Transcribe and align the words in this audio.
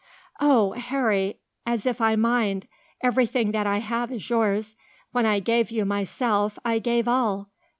"Oh! 0.39 0.71
Harry, 0.71 1.37
as 1.63 1.85
if 1.85 2.01
I 2.01 2.15
mind. 2.15 2.67
Everything 3.01 3.51
that 3.51 3.67
I 3.67 3.77
have 3.77 4.11
is 4.11 4.27
yours. 4.31 4.75
When 5.11 5.27
I 5.27 5.39
gave 5.39 5.69
you 5.69 5.85
myself 5.85 6.57
I 6.65 6.79
gave 6.79 7.07
all. 7.07 7.51